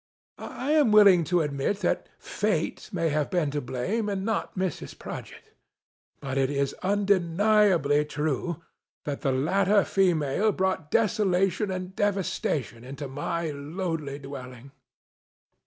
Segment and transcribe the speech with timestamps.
[0.39, 4.97] I am willing to admit that Fate may have been to blame, and not Mrs.
[4.97, 5.53] Prodgit;
[6.19, 8.63] but, it is undeniably true,
[9.05, 14.71] that the latter female brought desolation and devastation into my lowly dwelling.